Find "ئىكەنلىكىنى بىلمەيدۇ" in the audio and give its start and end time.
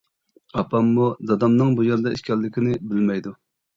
2.17-3.37